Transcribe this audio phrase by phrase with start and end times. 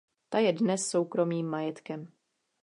[0.29, 2.07] Ta je dnes soukromým majetkem.